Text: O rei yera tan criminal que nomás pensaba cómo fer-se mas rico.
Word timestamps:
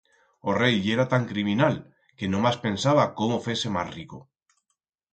O 0.49 0.53
rei 0.61 0.75
yera 0.85 1.05
tan 1.11 1.23
criminal 1.31 1.75
que 2.17 2.29
nomás 2.33 2.57
pensaba 2.65 3.13
cómo 3.19 3.35
fer-se 3.45 3.69
mas 3.75 3.87
rico. 3.97 4.19